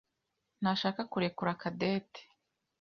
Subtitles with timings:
[0.61, 2.19] ntashaka kurekura Cadette.